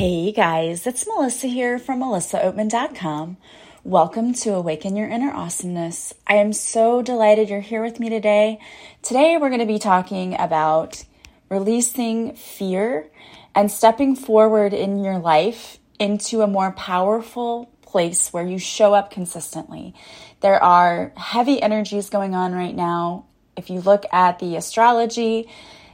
[0.00, 3.36] Hey guys, it's Melissa here from melissaoatman.com.
[3.84, 6.14] Welcome to Awaken Your Inner Awesomeness.
[6.26, 8.60] I am so delighted you're here with me today.
[9.02, 11.04] Today we're going to be talking about
[11.50, 13.10] releasing fear
[13.54, 19.10] and stepping forward in your life into a more powerful place where you show up
[19.10, 19.94] consistently.
[20.40, 23.26] There are heavy energies going on right now.
[23.54, 25.50] If you look at the astrology,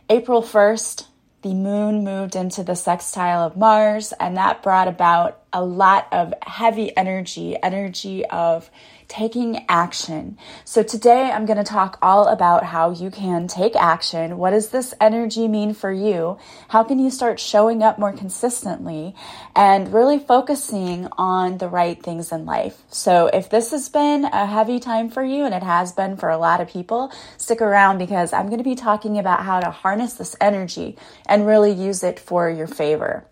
[0.08, 1.08] April 1st,
[1.42, 6.34] the moon moved into the sextile of Mars, and that brought about a lot of
[6.42, 8.70] heavy energy, energy of
[9.08, 10.36] taking action.
[10.64, 14.38] So today I'm going to talk all about how you can take action.
[14.38, 16.38] What does this energy mean for you?
[16.68, 19.14] How can you start showing up more consistently
[19.54, 22.82] and really focusing on the right things in life?
[22.88, 26.28] So if this has been a heavy time for you and it has been for
[26.28, 29.70] a lot of people, stick around because I'm going to be talking about how to
[29.70, 33.24] harness this energy and really use it for your favor.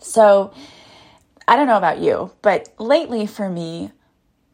[0.00, 0.52] So,
[1.46, 3.92] I don't know about you, but lately for me,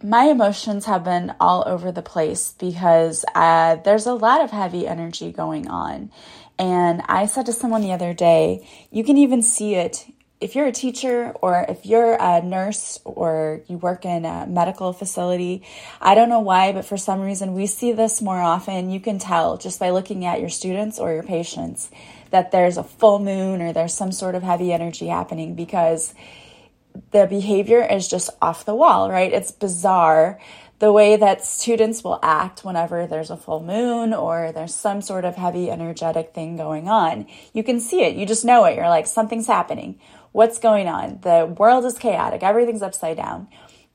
[0.03, 4.87] my emotions have been all over the place because uh, there's a lot of heavy
[4.87, 6.11] energy going on.
[6.59, 10.07] And I said to someone the other day, you can even see it
[10.41, 14.93] if you're a teacher or if you're a nurse or you work in a medical
[14.93, 15.63] facility.
[16.01, 18.91] I don't know why, but for some reason we see this more often.
[18.91, 21.91] You can tell just by looking at your students or your patients
[22.31, 26.15] that there's a full moon or there's some sort of heavy energy happening because
[27.11, 29.33] the behavior is just off the wall, right?
[29.33, 30.39] It's bizarre
[30.81, 35.27] the way that students will act whenever there's a full moon or there's some sort
[35.27, 37.27] of heavy energetic thing going on.
[37.53, 38.17] You can see it.
[38.17, 38.77] You just know it.
[38.77, 40.01] You're like, something's happening.
[40.33, 41.21] What's going on?
[41.21, 42.43] The world is chaotic.
[42.43, 43.49] Everything's upside down.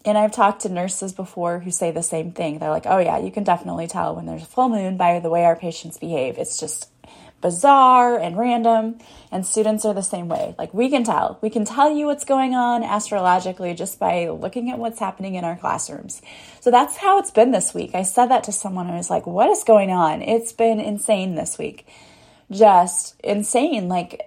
[0.05, 2.59] And I've talked to nurses before who say the same thing.
[2.59, 5.31] They're like, oh, yeah, you can definitely tell when there's a full moon by the
[5.31, 6.37] way our patients behave.
[6.37, 6.91] It's just
[7.41, 8.99] bizarre and random.
[9.31, 10.55] And students are the same way.
[10.57, 11.39] Like we can tell.
[11.41, 15.43] We can tell you what's going on astrologically just by looking at what's happening in
[15.43, 16.21] our classrooms.
[16.61, 17.91] So that's how it's been this week.
[17.93, 20.21] I said that to someone I was like, what is going on?
[20.21, 21.87] It's been insane this week.
[22.49, 23.89] Just insane.
[23.89, 24.21] Like,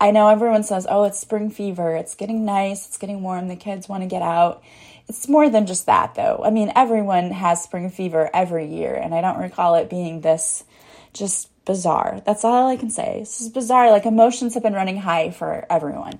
[0.00, 1.94] I know everyone says, oh, it's spring fever.
[1.94, 2.88] It's getting nice.
[2.88, 3.48] It's getting warm.
[3.48, 4.62] The kids want to get out.
[5.08, 6.42] It's more than just that, though.
[6.44, 10.64] I mean, everyone has spring fever every year, and I don't recall it being this
[11.12, 12.20] just bizarre.
[12.26, 13.20] That's all I can say.
[13.20, 13.92] This is bizarre.
[13.92, 16.18] Like emotions have been running high for everyone.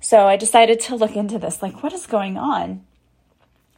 [0.00, 2.84] So I decided to look into this like, what is going on?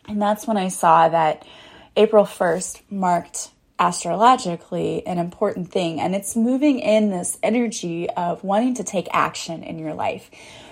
[0.08, 1.46] And that's when I saw that
[1.94, 6.00] April 1st marked astrologically an important thing.
[6.00, 10.30] And it's moving in this energy of wanting to take action in your life.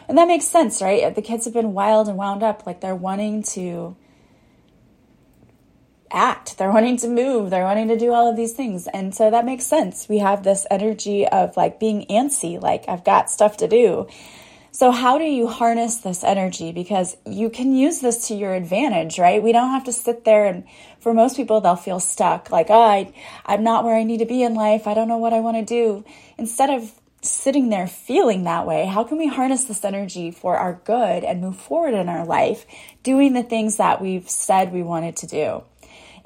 [0.09, 1.15] And that makes sense, right?
[1.15, 2.66] The kids have been wild and wound up.
[2.66, 3.94] Like they're wanting to
[6.11, 6.59] act.
[6.59, 7.50] They're wanting to move.
[7.50, 8.87] They're wanting to do all of these things.
[8.87, 10.09] And so that makes sense.
[10.09, 14.06] We have this energy of like being antsy, like I've got stuff to do.
[14.72, 16.71] So, how do you harness this energy?
[16.71, 19.43] Because you can use this to your advantage, right?
[19.43, 20.65] We don't have to sit there and
[21.00, 23.12] for most people, they'll feel stuck like, oh, I,
[23.47, 24.87] I'm not where I need to be in life.
[24.87, 26.05] I don't know what I want to do.
[26.37, 30.81] Instead of sitting there feeling that way, how can we harness this energy for our
[30.84, 32.66] good and move forward in our life,
[33.03, 35.62] doing the things that we've said we wanted to do?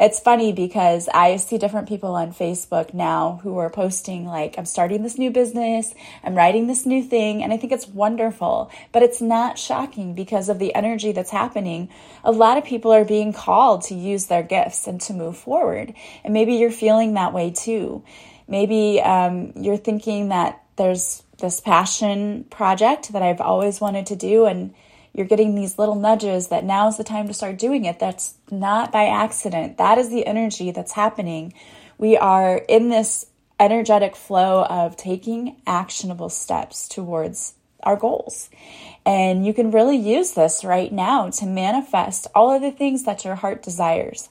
[0.01, 4.65] It's funny because I see different people on Facebook now who are posting, like, I'm
[4.65, 5.95] starting this new business,
[6.25, 8.71] I'm writing this new thing, and I think it's wonderful.
[8.93, 11.91] But it's not shocking because of the energy that's happening.
[12.25, 15.93] A lot of people are being called to use their gifts and to move forward.
[16.25, 18.03] And maybe you're feeling that way too.
[18.49, 24.47] Maybe um, you're thinking that there's this passion project that I've always wanted to do,
[24.47, 24.75] and
[25.13, 27.99] you're getting these little nudges that now is the time to start doing it.
[27.99, 29.79] That's not by accident.
[29.79, 31.53] That is the energy that's happening.
[31.99, 33.27] We are in this
[33.59, 38.51] energetic flow of taking actionable steps towards our goals.
[39.05, 43.25] And you can really use this right now to manifest all of the things that
[43.25, 44.29] your heart desires.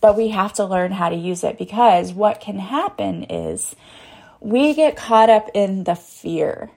[0.00, 3.76] But we have to learn how to use it because what can happen is
[4.40, 6.70] we get caught up in the fear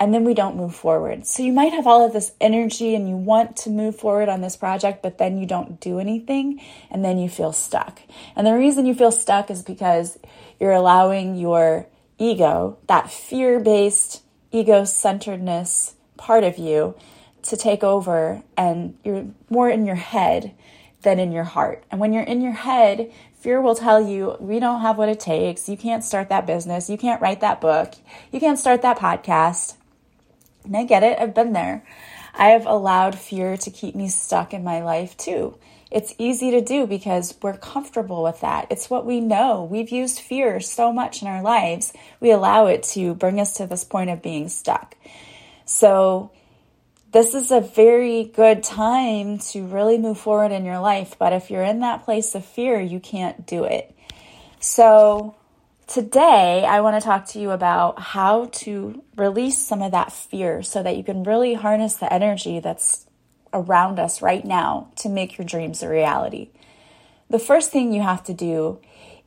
[0.00, 1.26] and then we don't move forward.
[1.26, 4.40] So you might have all of this energy and you want to move forward on
[4.40, 6.58] this project, but then you don't do anything
[6.90, 8.00] and then you feel stuck.
[8.34, 10.18] And the reason you feel stuck is because
[10.58, 11.86] you're allowing your
[12.16, 16.96] ego, that fear based, ego centeredness part of you,
[17.42, 20.54] to take over and you're more in your head
[21.02, 21.84] than in your heart.
[21.90, 25.20] And when you're in your head, fear will tell you, we don't have what it
[25.20, 25.68] takes.
[25.68, 26.88] You can't start that business.
[26.88, 27.94] You can't write that book.
[28.32, 29.74] You can't start that podcast.
[30.64, 31.84] And I get it, I've been there.
[32.34, 35.56] I have allowed fear to keep me stuck in my life too.
[35.90, 38.68] It's easy to do because we're comfortable with that.
[38.70, 39.64] It's what we know.
[39.64, 43.66] We've used fear so much in our lives, we allow it to bring us to
[43.66, 44.96] this point of being stuck.
[45.64, 46.30] So,
[47.12, 51.16] this is a very good time to really move forward in your life.
[51.18, 53.92] But if you're in that place of fear, you can't do it.
[54.60, 55.34] So,
[55.90, 60.62] today I want to talk to you about how to release some of that fear
[60.62, 63.06] so that you can really harness the energy that's
[63.52, 66.50] around us right now to make your dreams a reality.
[67.28, 68.78] The first thing you have to do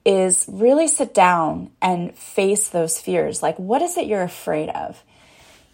[0.05, 3.43] is really sit down and face those fears.
[3.43, 5.03] Like, what is it you're afraid of?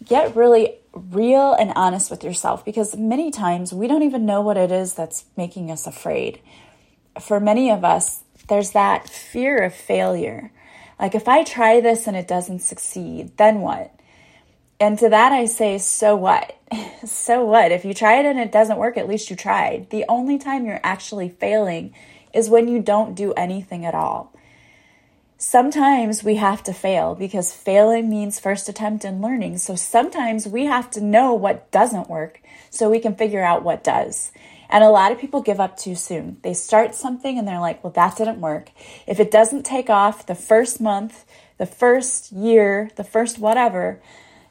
[0.04, 4.56] Get really real and honest with yourself because many times we don't even know what
[4.56, 6.40] it is that's making us afraid.
[7.20, 10.50] For many of us, there's that fear of failure.
[11.00, 13.94] Like, if I try this and it doesn't succeed, then what?
[14.78, 16.56] And to that, I say, so what?
[17.06, 17.72] so what?
[17.72, 19.88] If you try it and it doesn't work, at least you tried.
[19.90, 21.94] The only time you're actually failing
[22.34, 24.32] is when you don't do anything at all.
[25.38, 29.56] Sometimes we have to fail because failing means first attempt in learning.
[29.56, 33.82] So sometimes we have to know what doesn't work so we can figure out what
[33.82, 34.32] does.
[34.70, 36.38] And a lot of people give up too soon.
[36.42, 38.70] They start something and they're like, well, that didn't work.
[39.06, 41.24] If it doesn't take off the first month,
[41.58, 44.00] the first year, the first whatever,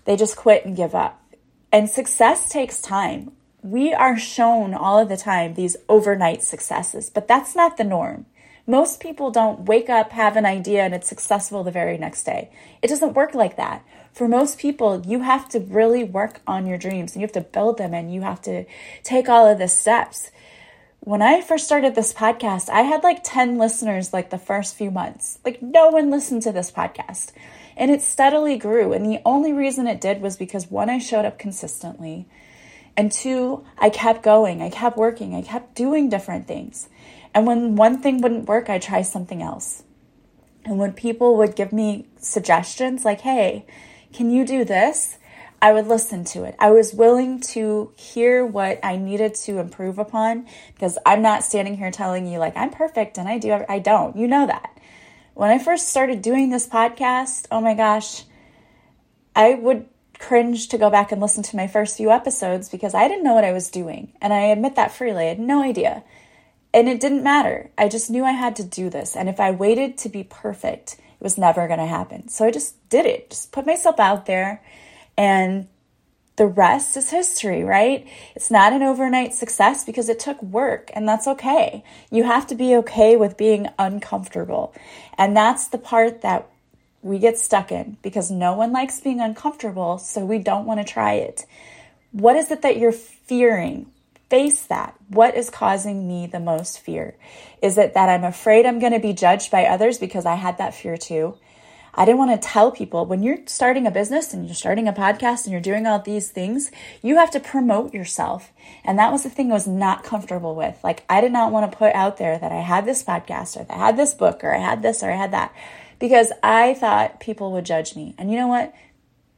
[0.03, 1.23] they just quit and give up.
[1.71, 3.31] And success takes time.
[3.61, 8.25] We are shown all of the time these overnight successes, but that's not the norm.
[8.67, 12.51] Most people don't wake up, have an idea, and it's successful the very next day.
[12.81, 13.83] It doesn't work like that
[14.13, 17.41] for most people, you have to really work on your dreams and you have to
[17.41, 18.65] build them and you have to
[19.03, 20.31] take all of the steps.
[21.01, 24.91] When I first started this podcast, I had like 10 listeners like the first few
[24.91, 25.39] months.
[25.45, 27.31] Like no one listened to this podcast.
[27.77, 28.91] And it steadily grew.
[28.91, 32.27] And the only reason it did was because one, I showed up consistently.
[32.97, 34.61] And two, I kept going.
[34.61, 35.33] I kept working.
[35.33, 36.89] I kept doing different things.
[37.33, 39.83] And when one thing wouldn't work, I try something else.
[40.65, 43.65] And when people would give me suggestions like, hey,
[44.13, 45.17] can you do this?
[45.61, 46.55] I would listen to it.
[46.57, 51.75] I was willing to hear what I needed to improve upon because I'm not standing
[51.75, 54.15] here telling you like I'm perfect and I do I don't.
[54.15, 54.77] You know that.
[55.33, 58.23] When I first started doing this podcast, oh my gosh,
[59.35, 63.07] I would cringe to go back and listen to my first few episodes because I
[63.07, 64.13] didn't know what I was doing.
[64.21, 65.25] And I admit that freely.
[65.25, 66.03] I had no idea.
[66.73, 67.71] And it didn't matter.
[67.77, 69.15] I just knew I had to do this.
[69.15, 72.29] And if I waited to be perfect, it was never going to happen.
[72.29, 74.61] So I just did it, just put myself out there,
[75.17, 75.67] and
[76.37, 78.07] the rest is history, right?
[78.33, 81.83] It's not an overnight success because it took work, and that's okay.
[82.09, 84.73] You have to be okay with being uncomfortable.
[85.17, 86.47] And that's the part that
[87.01, 90.85] we get stuck in because no one likes being uncomfortable, so we don't want to
[90.85, 91.45] try it.
[92.13, 93.91] What is it that you're fearing?
[94.29, 94.95] Face that.
[95.09, 97.15] What is causing me the most fear?
[97.61, 100.57] Is it that I'm afraid I'm going to be judged by others because I had
[100.57, 101.37] that fear too?
[101.93, 104.93] I didn't want to tell people when you're starting a business and you're starting a
[104.93, 106.71] podcast and you're doing all these things,
[107.01, 108.53] you have to promote yourself.
[108.85, 110.79] And that was the thing I was not comfortable with.
[110.83, 113.63] Like, I did not want to put out there that I had this podcast or
[113.63, 115.53] that I had this book or I had this or I had that
[115.97, 118.15] because I thought people would judge me.
[118.17, 118.73] And you know what?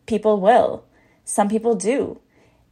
[0.05, 0.85] People will.
[1.23, 2.19] Some people do.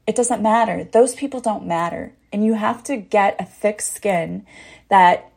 [0.10, 0.86] It doesn't matter.
[0.86, 2.14] Those people don't matter.
[2.34, 4.44] And you have to get a thick skin
[4.90, 5.32] that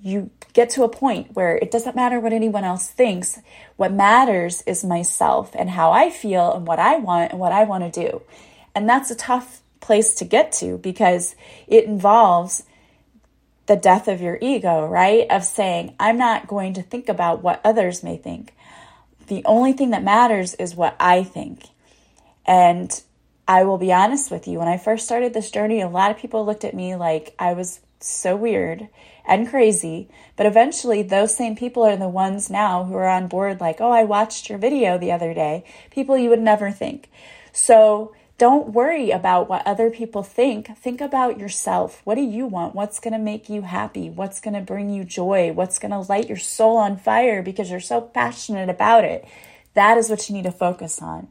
[0.00, 3.38] you get to a point where it doesn't matter what anyone else thinks.
[3.76, 7.64] What matters is myself and how I feel and what I want and what I
[7.64, 8.22] want to do.
[8.74, 12.62] And that's a tough place to get to because it involves
[13.66, 15.26] the death of your ego, right?
[15.28, 18.54] Of saying, I'm not going to think about what others may think.
[19.26, 21.64] The only thing that matters is what I think.
[22.46, 23.02] And
[23.46, 26.18] I will be honest with you, when I first started this journey, a lot of
[26.18, 28.88] people looked at me like I was so weird
[29.26, 30.08] and crazy.
[30.36, 33.90] But eventually, those same people are the ones now who are on board, like, oh,
[33.90, 35.64] I watched your video the other day.
[35.90, 37.10] People you would never think.
[37.52, 40.76] So don't worry about what other people think.
[40.78, 42.00] Think about yourself.
[42.04, 42.74] What do you want?
[42.74, 44.10] What's going to make you happy?
[44.10, 45.52] What's going to bring you joy?
[45.52, 49.26] What's going to light your soul on fire because you're so passionate about it?
[49.74, 51.28] That is what you need to focus on.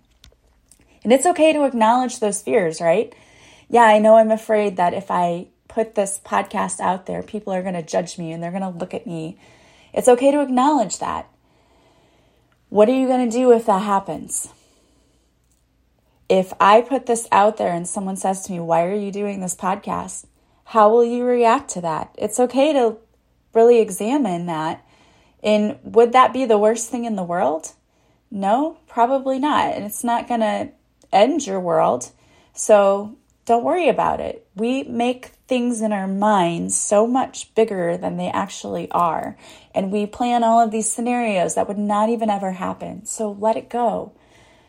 [1.04, 3.14] And it's okay to acknowledge those fears, right?
[3.70, 7.62] Yeah, I know I'm afraid that if I put this podcast out there, people are
[7.62, 9.38] going to judge me and they're going to look at me.
[9.94, 11.28] It's okay to acknowledge that.
[12.70, 14.50] What are you going to do if that happens?
[16.30, 19.42] If I put this out there and someone says to me, Why are you doing
[19.42, 20.26] this podcast?
[20.66, 22.16] How will you react to that?
[22.18, 22.98] It's okay to
[23.54, 24.84] really examine that.
[25.44, 27.74] And would that be the worst thing in the world?
[28.32, 29.76] No, probably not.
[29.76, 30.70] And it's not going to
[31.14, 32.12] end your world.
[32.54, 33.16] So
[33.46, 34.48] don't worry about it.
[34.56, 39.38] We make things in our minds so much bigger than they actually are.
[39.76, 43.06] And we plan all of these scenarios that would not even ever happen.
[43.06, 44.14] So let it go.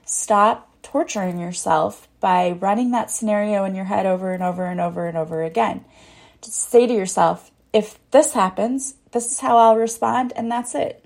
[0.04, 5.06] Stop torturing yourself by running that scenario in your head over and over and over
[5.06, 5.84] and over again.
[6.42, 11.03] Just say to yourself, if this happens, this is how I'll respond, and that's it.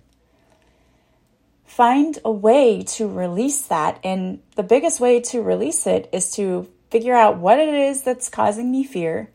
[1.78, 4.00] Find a way to release that.
[4.02, 8.28] And the biggest way to release it is to figure out what it is that's
[8.28, 9.30] causing me fear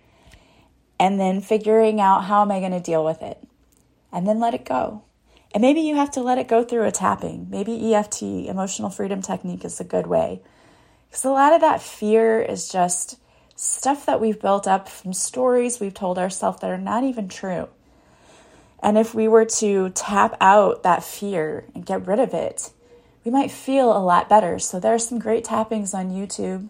[1.00, 3.38] and then figuring out how am I going to deal with it.
[4.12, 5.04] And then let it go.
[5.54, 7.48] And maybe you have to let it go through a tapping.
[7.50, 10.42] Maybe EFT, emotional freedom technique, is a good way.
[11.10, 13.20] Because a lot of that fear is just
[13.56, 17.70] stuff that we've built up from stories we've told ourselves that are not even true.
[18.84, 22.72] And if we were to tap out that fear and get rid of it,
[23.24, 24.60] we might feel a lot better.
[24.60, 26.68] So there are some great tappings on YouTube.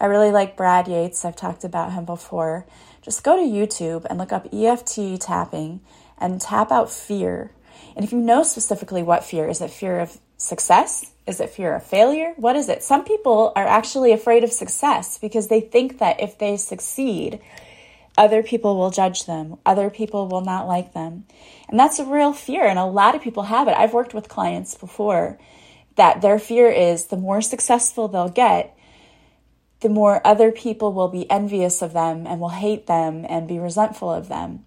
[0.00, 1.24] I really like Brad Yates.
[1.24, 2.66] I've talked about him before.
[3.00, 5.80] Just go to YouTube and look up EFT tapping
[6.18, 7.52] and tap out fear.
[7.94, 11.12] And if you know specifically what fear is it fear of success?
[11.24, 12.34] Is it fear of failure?
[12.36, 12.82] What is it?
[12.82, 17.40] Some people are actually afraid of success because they think that if they succeed,
[18.16, 21.24] other people will judge them, other people will not like them.
[21.68, 23.76] And that's a real fear, and a lot of people have it.
[23.76, 25.38] I've worked with clients before
[25.96, 28.76] that their fear is the more successful they'll get,
[29.80, 33.58] the more other people will be envious of them and will hate them and be
[33.58, 34.64] resentful of them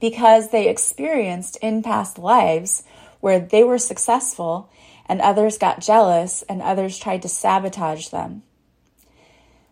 [0.00, 2.84] because they experienced in past lives
[3.20, 4.70] where they were successful
[5.06, 8.42] and others got jealous and others tried to sabotage them.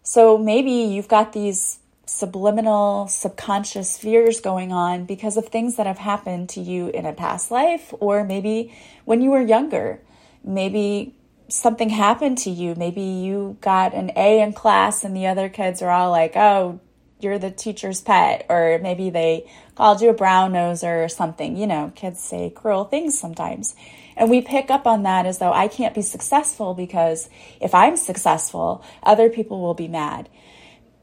[0.02, 5.98] So maybe you've got these subliminal, subconscious fears going on because of things that have
[5.98, 8.72] happened to you in a past life, or maybe
[9.04, 10.00] when you were younger.
[10.44, 11.14] Maybe
[11.48, 12.74] something happened to you.
[12.76, 16.80] Maybe you got an A in class and the other kids are all like, oh,
[17.18, 21.56] you're the teacher's pet, or maybe they called you a brown noser or something.
[21.56, 23.74] You know, kids say cruel things sometimes.
[24.16, 27.28] And we pick up on that as though I can't be successful because
[27.60, 30.28] if I'm successful, other people will be mad.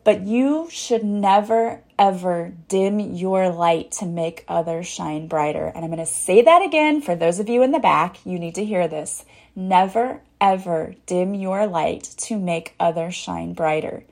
[0.04, 5.72] But you should never, ever dim your light to make others shine brighter.
[5.74, 8.26] And I'm going to say that again for those of you in the back.
[8.26, 9.24] You need to hear this.
[9.56, 14.04] Never, ever dim your light to make others shine brighter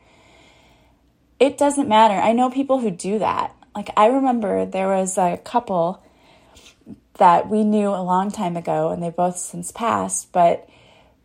[1.42, 2.14] it doesn't matter.
[2.14, 3.56] I know people who do that.
[3.76, 6.04] Like, I remember there was a couple
[7.16, 10.70] that we knew a long time ago, and they both since passed, but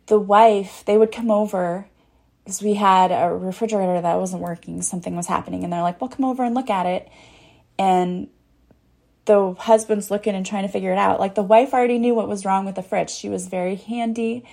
[0.07, 1.85] the wife, they would come over
[2.47, 6.07] because we had a refrigerator that wasn't working, something was happening, and they're like, well,
[6.07, 7.11] come over and look at it.
[7.77, 8.29] And
[9.25, 11.19] the husband's looking and trying to figure it out.
[11.19, 13.09] Like, the wife already knew what was wrong with the fridge.
[13.09, 14.45] She was very handy,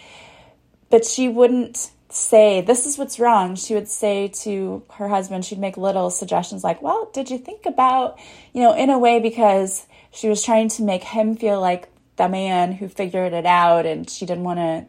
[0.91, 5.61] but she wouldn't say, This is what's wrong, she would say to her husband, she'd
[5.61, 8.19] make little suggestions like, Well, did you think about,
[8.53, 12.29] you know, in a way because she was trying to make him feel like the
[12.29, 14.85] man who figured it out and she didn't want to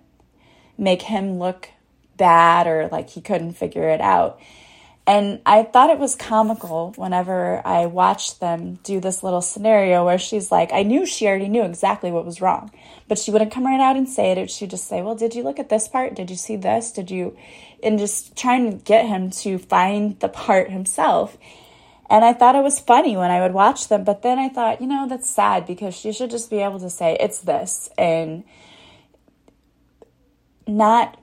[0.75, 1.69] make him look
[2.17, 4.39] bad or like he couldn't figure it out.
[5.07, 10.17] And I thought it was comical whenever I watched them do this little scenario where
[10.17, 12.71] she's like, I knew she already knew exactly what was wrong,
[13.07, 14.49] but she wouldn't come right out and say it.
[14.49, 16.15] She'd just say, Well, did you look at this part?
[16.15, 16.91] Did you see this?
[16.91, 17.37] Did you?
[17.83, 21.37] And just trying to get him to find the part himself.
[22.09, 24.81] And I thought it was funny when I would watch them, but then I thought,
[24.81, 28.43] you know, that's sad because she should just be able to say, It's this, and
[30.65, 31.19] not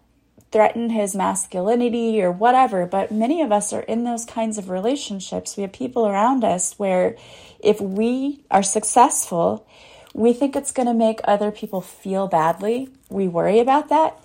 [0.52, 5.56] threaten his masculinity or whatever, but many of us are in those kinds of relationships.
[5.56, 7.16] We have people around us where
[7.58, 9.66] if we are successful,
[10.14, 12.90] we think it's going to make other people feel badly.
[13.08, 14.22] We worry about that.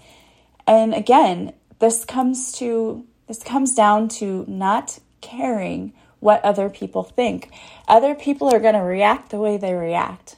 [0.67, 7.51] And again, this comes to this comes down to not caring what other people think.
[7.87, 10.37] Other people are going to react the way they react.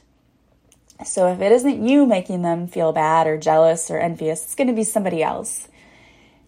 [1.04, 4.68] So if it isn't you making them feel bad or jealous or envious, it's going
[4.68, 5.68] to be somebody else.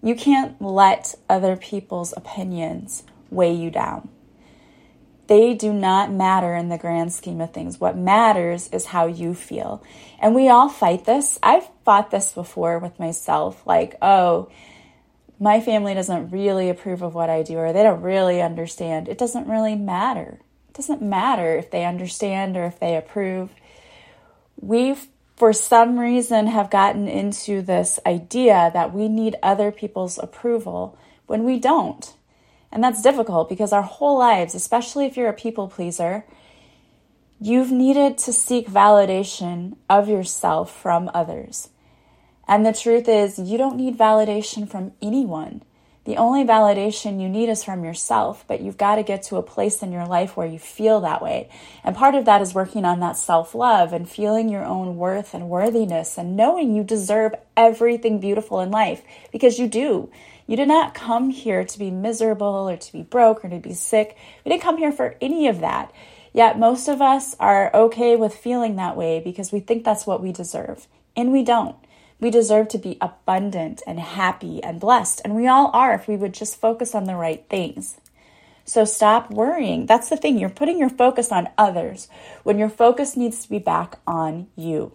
[0.03, 4.09] You can't let other people's opinions weigh you down.
[5.29, 7.81] They do not matter in the grand scheme of things.
[7.81, 9.83] What matters is how you feel.
[10.19, 11.39] And we all fight this.
[11.43, 14.51] I've fought this before with myself like, oh,
[15.39, 19.09] my family doesn't really approve of what I do or they don't really understand.
[19.09, 20.41] It doesn't really matter.
[20.69, 23.51] It doesn't matter if they understand or if they approve.
[24.61, 25.09] We've
[25.43, 30.97] for some reason have gotten into this idea that we need other people's approval
[31.27, 32.15] when we don't.
[32.71, 36.25] And that's difficult because our whole lives, especially if you're a people pleaser,
[37.41, 41.71] you've needed to seek validation of yourself from others.
[42.47, 45.63] And the truth is, you don't need validation from anyone
[46.05, 49.43] The only validation you need is from yourself, but you've got to get to a
[49.43, 51.49] place in your life where you feel that way.
[51.85, 55.33] And part of that is working on that self love and feeling your own worth
[55.33, 60.11] and worthiness and knowing you deserve everything beautiful in life because you do.
[60.49, 63.75] You did not come here to be miserable or to be broke or to be
[63.75, 64.17] sick.
[64.45, 65.93] We didn't come here for any of that.
[66.33, 70.21] Yet most of us are okay with feeling that way because we think that's what
[70.23, 70.89] we deserve.
[71.15, 71.77] And we don't.
[72.23, 76.15] We deserve to be abundant and happy and blessed, and we all are if we
[76.15, 77.97] would just focus on the right things.
[78.65, 79.87] So stop worrying.
[79.87, 80.39] That's the thing.
[80.39, 82.07] You're putting your focus on others
[82.45, 84.93] when your focus needs to be back on you.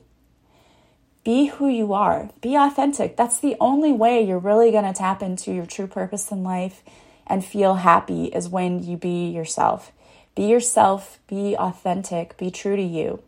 [1.26, 3.18] Be who you are, be authentic.
[3.18, 6.82] That's the only way you're really going to tap into your true purpose in life
[7.28, 9.92] and feel happy is when you be yourself.
[10.34, 13.22] Be yourself, be authentic, be true to you.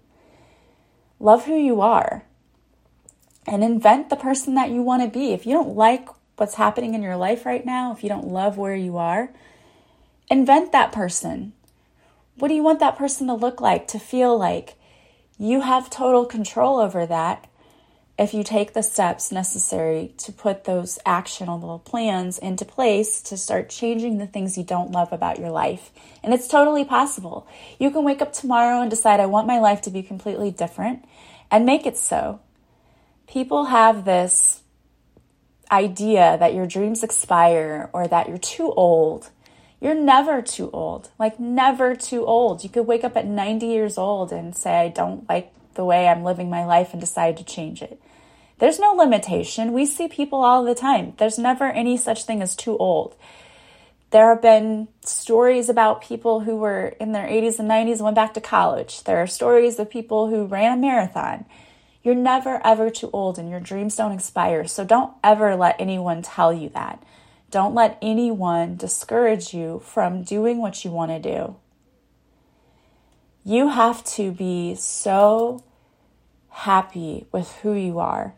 [1.20, 2.24] Love who you are
[3.50, 5.34] and invent the person that you want to be.
[5.34, 8.58] If you don't like what's happening in your life right now, if you don't love
[8.58, 9.32] where you are,
[10.30, 11.54] invent that person.
[12.36, 14.76] What do you want that person to look like, to feel like?
[15.38, 17.50] You have total control over that
[18.20, 23.70] if you take the steps necessary to put those actionable plans into place to start
[23.70, 25.90] changing the things you don't love about your life.
[26.22, 27.48] And it's totally possible.
[27.80, 31.06] You can wake up tomorrow and decide, I want my life to be completely different
[31.50, 32.42] and make it so
[33.30, 34.64] people have this
[35.72, 39.30] idea that your dreams expire or that you're too old.
[39.80, 42.64] You're never too old, like never too old.
[42.64, 46.08] You could wake up at 90 years old and say, I don't like the way
[46.08, 48.02] I'm living my life and decide to change it.
[48.58, 49.72] There's no limitation.
[49.72, 51.14] We see people all the time.
[51.18, 53.16] There's never any such thing as too old.
[54.10, 58.16] There have been stories about people who were in their 80s and 90s and went
[58.16, 59.04] back to college.
[59.04, 61.46] There are stories of people who ran a marathon.
[62.02, 64.66] You're never ever too old and your dreams don't expire.
[64.68, 67.04] So don't ever let anyone tell you that.
[67.52, 71.56] Don't let anyone discourage you from doing what you want to do.
[73.44, 75.64] You have to be so
[76.50, 78.36] happy with who you are.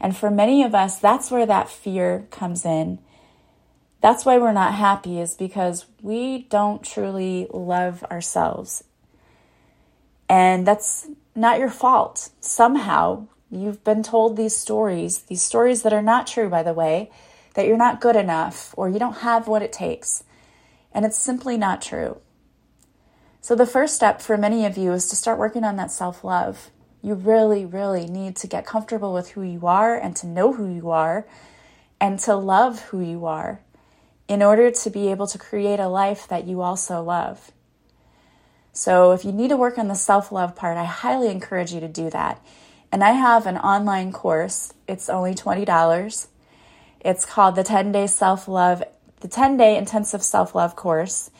[0.00, 2.98] And for many of us, that's where that fear comes in.
[4.00, 8.82] That's why we're not happy, is because we don't truly love ourselves.
[10.28, 12.30] And that's not your fault.
[12.40, 17.10] Somehow you've been told these stories, these stories that are not true, by the way,
[17.54, 20.24] that you're not good enough or you don't have what it takes.
[20.92, 22.20] And it's simply not true.
[23.40, 26.24] So, the first step for many of you is to start working on that self
[26.24, 26.70] love.
[27.02, 30.72] You really, really need to get comfortable with who you are and to know who
[30.72, 31.26] you are
[32.00, 33.62] and to love who you are
[34.28, 37.50] in order to be able to create a life that you also love.
[38.80, 41.80] So if you need to work on the self love part, I highly encourage you
[41.80, 42.42] to do that.
[42.90, 46.26] And I have an online course, it's only $20.
[47.00, 48.82] It's called the 10 day self love,
[49.20, 51.30] the 10 day intensive self love course.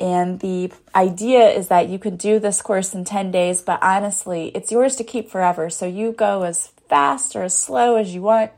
[0.00, 4.48] And the idea is that you can do this course in 10 days, but honestly,
[4.48, 5.70] it's yours to keep forever.
[5.70, 8.50] So you go as fast or as slow as you want.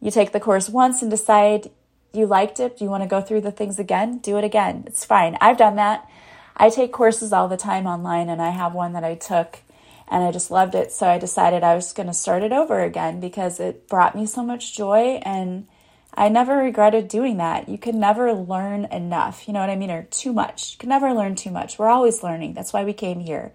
[0.00, 1.70] You take the course once and decide
[2.12, 2.78] you liked it.
[2.78, 4.18] Do you want to go through the things again?
[4.18, 4.82] Do it again.
[4.88, 5.38] It's fine.
[5.40, 6.10] I've done that.
[6.56, 9.60] I take courses all the time online, and I have one that I took
[10.08, 10.92] and I just loved it.
[10.92, 14.26] So I decided I was going to start it over again because it brought me
[14.26, 15.66] so much joy and
[16.14, 17.68] I never regretted doing that.
[17.68, 20.72] You can never learn enough, you know what I mean, or too much.
[20.72, 21.78] You can never learn too much.
[21.78, 22.54] We're always learning.
[22.54, 23.52] That's why we came here.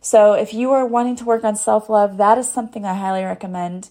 [0.00, 3.22] So if you are wanting to work on self love, that is something I highly
[3.22, 3.90] recommend.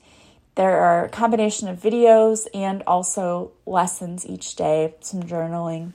[0.56, 5.94] There are a combination of videos and also lessons each day, some journaling.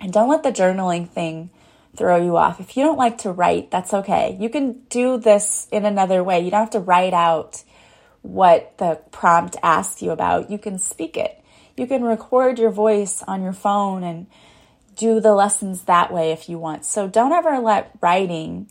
[0.00, 1.50] And don't let the journaling thing
[1.96, 2.60] throw you off.
[2.60, 4.36] If you don't like to write, that's okay.
[4.38, 6.40] You can do this in another way.
[6.40, 7.62] You don't have to write out
[8.22, 10.50] what the prompt asks you about.
[10.50, 11.42] You can speak it.
[11.76, 14.26] You can record your voice on your phone and
[14.96, 16.84] do the lessons that way if you want.
[16.84, 18.70] So don't ever let writing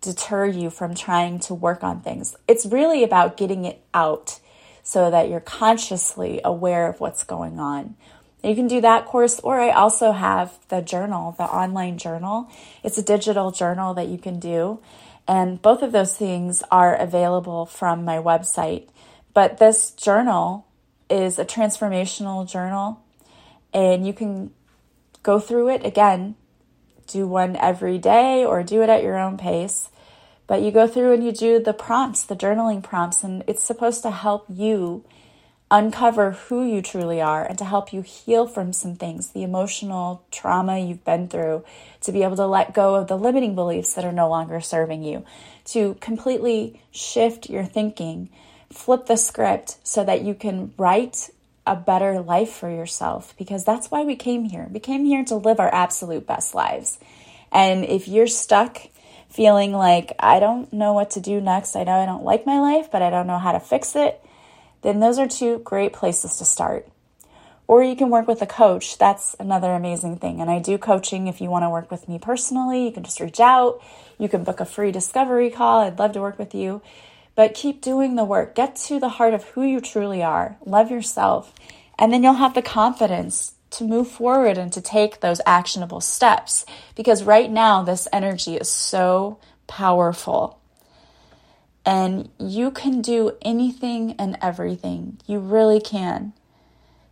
[0.00, 2.36] deter you from trying to work on things.
[2.46, 4.40] It's really about getting it out
[4.82, 7.96] so that you're consciously aware of what's going on.
[8.42, 12.50] You can do that course, or I also have the journal, the online journal.
[12.84, 14.80] It's a digital journal that you can do.
[15.26, 18.88] And both of those things are available from my website.
[19.34, 20.66] But this journal
[21.10, 23.02] is a transformational journal,
[23.74, 24.52] and you can
[25.22, 26.36] go through it again,
[27.06, 29.90] do one every day or do it at your own pace.
[30.46, 34.02] But you go through and you do the prompts, the journaling prompts, and it's supposed
[34.02, 35.04] to help you
[35.70, 40.24] uncover who you truly are and to help you heal from some things, the emotional
[40.30, 41.64] trauma you've been through,
[42.00, 45.02] to be able to let go of the limiting beliefs that are no longer serving
[45.02, 45.24] you,
[45.64, 48.30] to completely shift your thinking,
[48.72, 51.30] flip the script so that you can write
[51.66, 54.66] a better life for yourself because that's why we came here.
[54.72, 56.98] We came here to live our absolute best lives.
[57.52, 58.78] And if you're stuck
[59.28, 62.58] feeling like, I don't know what to do next, I know I don't like my
[62.58, 64.22] life, but I don't know how to fix it,
[64.82, 66.88] then those are two great places to start.
[67.66, 68.96] Or you can work with a coach.
[68.96, 70.40] That's another amazing thing.
[70.40, 72.86] And I do coaching if you want to work with me personally.
[72.86, 73.82] You can just reach out.
[74.18, 75.80] You can book a free discovery call.
[75.80, 76.80] I'd love to work with you.
[77.34, 78.54] But keep doing the work.
[78.54, 80.56] Get to the heart of who you truly are.
[80.64, 81.52] Love yourself.
[81.98, 86.64] And then you'll have the confidence to move forward and to take those actionable steps.
[86.94, 90.58] Because right now, this energy is so powerful.
[91.88, 95.22] And you can do anything and everything.
[95.24, 96.34] You really can.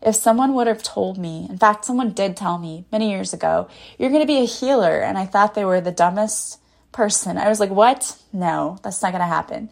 [0.02, 3.70] If someone would have told me, in fact, someone did tell me many years ago,
[3.98, 6.60] you're going to be a healer, and I thought they were the dumbest
[6.92, 7.38] person.
[7.38, 8.18] I was like, what?
[8.34, 9.70] No, that's not going to happen.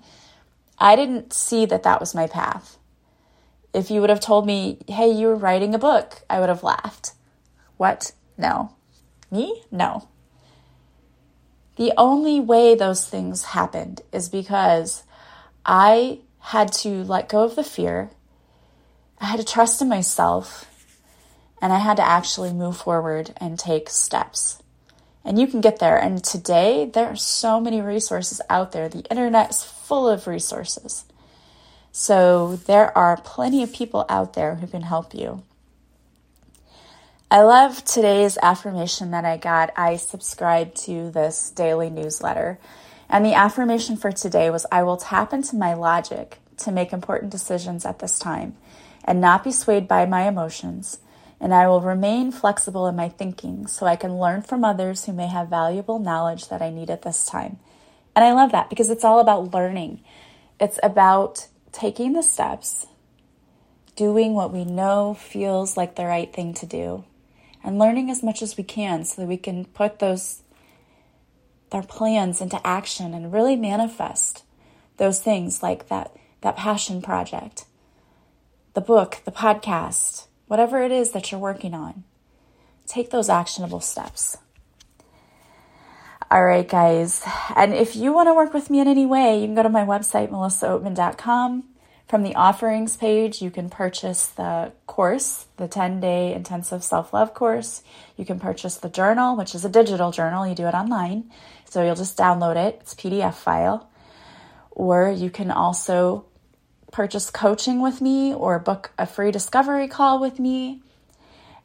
[0.78, 2.78] I didn't see that that was my path.
[3.74, 6.62] If you would have told me, hey, you were writing a book, I would have
[6.62, 7.12] laughed.
[7.76, 8.12] What?
[8.38, 8.74] No.
[9.30, 9.64] Me?
[9.70, 10.08] No.
[11.76, 15.02] The only way those things happened is because
[15.66, 18.10] I had to let go of the fear
[19.20, 20.70] I had to trust in myself
[21.62, 24.62] and I had to actually move forward and take steps.
[25.24, 25.96] And you can get there.
[25.96, 28.88] And today, there are so many resources out there.
[28.88, 31.06] The internet is full of resources.
[31.90, 35.42] So there are plenty of people out there who can help you.
[37.34, 39.72] I love today's affirmation that I got.
[39.76, 42.60] I subscribe to this daily newsletter.
[43.08, 47.32] And the affirmation for today was I will tap into my logic to make important
[47.32, 48.54] decisions at this time
[49.04, 51.00] and not be swayed by my emotions,
[51.40, 55.12] and I will remain flexible in my thinking so I can learn from others who
[55.12, 57.58] may have valuable knowledge that I need at this time.
[58.14, 60.04] And I love that because it's all about learning.
[60.60, 62.86] It's about taking the steps,
[63.96, 67.02] doing what we know feels like the right thing to do,
[67.64, 70.42] and learning as much as we can so that we can put those
[71.72, 74.44] our plans into action and really manifest
[74.98, 77.64] those things like that that passion project
[78.74, 82.04] the book, the podcast, whatever it is that you're working on.
[82.86, 84.36] Take those actionable steps.
[86.30, 87.22] All right, guys.
[87.54, 89.68] And if you want to work with me in any way, you can go to
[89.68, 91.64] my website, melissaoatman.com.
[92.08, 97.32] From the offerings page, you can purchase the course, the 10 day intensive self love
[97.32, 97.82] course.
[98.16, 100.46] You can purchase the journal, which is a digital journal.
[100.46, 101.30] You do it online.
[101.64, 103.88] So you'll just download it, it's PDF file.
[104.70, 106.26] Or you can also
[106.92, 110.82] purchase coaching with me or book a free discovery call with me.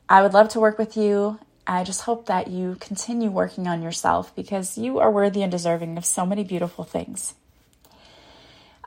[0.07, 1.37] I would love to work with you.
[1.67, 5.97] I just hope that you continue working on yourself because you are worthy and deserving
[5.97, 7.35] of so many beautiful things.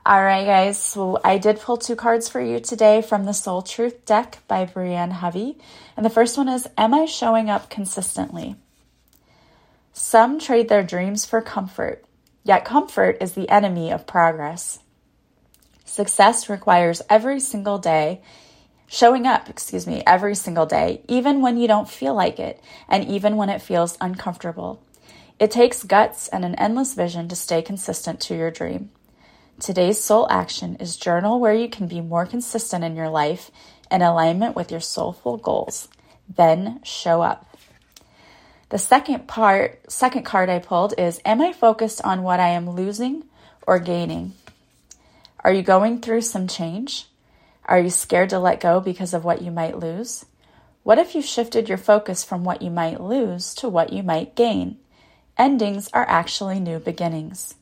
[0.05, 0.77] All right, guys.
[0.77, 4.65] So I did pull two cards for you today from the Soul Truth deck by
[4.65, 5.57] Brianne Hovey.
[5.95, 8.57] And the first one is Am I showing up consistently?
[9.93, 12.03] Some trade their dreams for comfort,
[12.43, 14.79] yet comfort is the enemy of progress.
[15.85, 18.21] Success requires every single day
[18.87, 23.05] showing up, excuse me, every single day, even when you don't feel like it, and
[23.05, 24.83] even when it feels uncomfortable.
[25.39, 28.89] It takes guts and an endless vision to stay consistent to your dream.
[29.59, 33.51] Today's soul action is journal where you can be more consistent in your life
[33.91, 35.87] in alignment with your soulful goals.
[36.27, 37.45] Then show up.
[38.69, 42.69] The second part, second card I pulled is Am I focused on what I am
[42.69, 43.25] losing
[43.67, 44.33] or gaining?
[45.41, 47.05] Are you going through some change?
[47.65, 50.25] Are you scared to let go because of what you might lose?
[50.81, 54.35] What if you shifted your focus from what you might lose to what you might
[54.35, 54.77] gain?
[55.37, 57.55] Endings are actually new beginnings.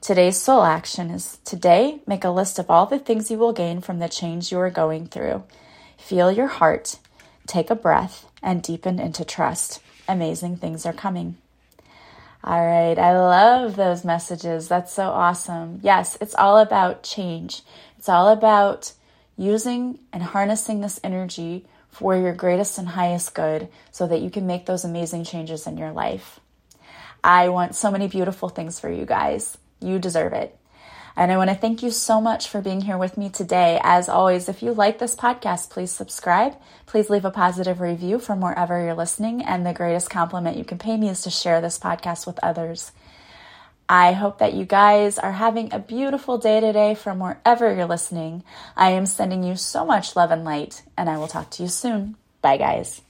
[0.00, 3.80] Today's soul action is today make a list of all the things you will gain
[3.80, 5.42] from the change you are going through.
[5.98, 6.98] Feel your heart,
[7.46, 9.80] take a breath, and deepen into trust.
[10.08, 11.36] Amazing things are coming.
[12.44, 12.96] All right.
[12.96, 14.68] I love those messages.
[14.68, 15.80] That's so awesome.
[15.82, 17.62] Yes, it's all about change.
[17.98, 18.92] It's all about
[19.36, 24.46] using and harnessing this energy for your greatest and highest good so that you can
[24.46, 26.38] make those amazing changes in your life.
[27.24, 29.58] I want so many beautiful things for you guys.
[29.80, 30.58] You deserve it.
[31.18, 33.80] And I want to thank you so much for being here with me today.
[33.82, 36.54] As always, if you like this podcast, please subscribe.
[36.86, 39.42] Please leave a positive review from wherever you're listening.
[39.42, 42.92] And the greatest compliment you can pay me is to share this podcast with others.
[43.88, 48.44] I hope that you guys are having a beautiful day today from wherever you're listening.
[48.76, 51.68] I am sending you so much love and light, and I will talk to you
[51.68, 52.16] soon.
[52.42, 53.07] Bye, guys.